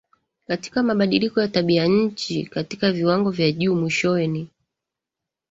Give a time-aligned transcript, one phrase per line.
[0.47, 4.49] katika mabadiliko ya tabianchi katika viwango vya juu Mwishowe ni